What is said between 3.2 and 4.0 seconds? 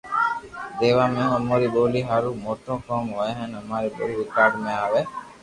ھين اماري